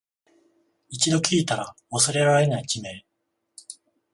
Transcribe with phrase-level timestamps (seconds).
[0.89, 3.05] 一度聞いたら忘れられない地名